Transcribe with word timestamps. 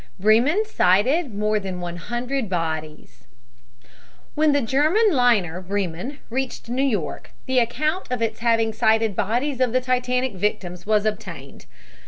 BREMEN 0.19 0.65
SIGHTED 0.65 1.35
MORE 1.35 1.59
THAN 1.59 1.79
A 1.83 1.95
HUNDRED 1.95 2.49
BODIES 2.49 3.27
When 4.33 4.51
the 4.51 4.59
German 4.61 5.11
liner 5.11 5.61
Bremen 5.61 6.17
reached 6.31 6.69
New 6.69 6.81
York 6.81 7.33
the 7.45 7.59
account 7.59 8.07
of 8.09 8.19
its 8.19 8.39
having 8.39 8.73
sighted 8.73 9.15
bodies 9.15 9.59
of 9.61 9.73
the 9.73 9.79
Titanic 9.79 10.33
victims 10.33 10.87
was 10.87 11.05
obtained. 11.05 11.67